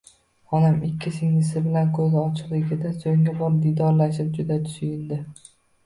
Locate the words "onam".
0.59-0.79